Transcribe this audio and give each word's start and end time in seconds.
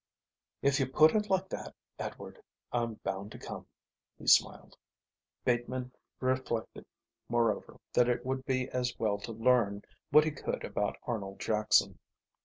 "If 0.63 0.79
you 0.79 0.87
put 0.87 1.15
it 1.15 1.29
like 1.29 1.47
that, 1.49 1.75
Edward, 1.99 2.41
I'm 2.71 2.95
bound 3.03 3.31
to 3.33 3.37
come," 3.37 3.67
he 4.17 4.25
smiled. 4.25 4.75
Bateman 5.45 5.91
reflected, 6.19 6.87
moreover, 7.29 7.77
that 7.93 8.09
it 8.09 8.25
would 8.25 8.43
be 8.43 8.67
as 8.69 8.97
well 8.97 9.19
to 9.19 9.31
learn 9.31 9.83
what 10.09 10.23
he 10.25 10.31
could 10.31 10.63
about 10.65 10.97
Arnold 11.03 11.39
Jackson. 11.39 11.99